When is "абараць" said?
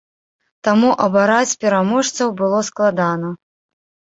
1.07-1.57